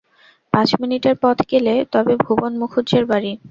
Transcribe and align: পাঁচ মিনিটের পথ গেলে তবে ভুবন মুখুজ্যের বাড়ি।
পাঁচ 0.53 0.69
মিনিটের 0.81 1.15
পথ 1.23 1.37
গেলে 1.51 1.73
তবে 1.93 2.13
ভুবন 2.23 2.51
মুখুজ্যের 2.61 3.03
বাড়ি। 3.11 3.31